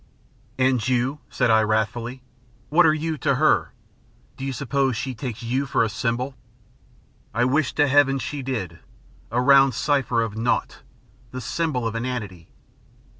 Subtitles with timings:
[0.57, 2.23] "And you?" said I, wrathfully.
[2.69, 3.71] "What are you to her?
[4.35, 6.33] Do you suppose she takes you for a symbol?
[7.35, 8.79] I wish to Heaven she did.
[9.29, 10.79] A round cipher of naught,
[11.29, 12.49] the symbol of inanity.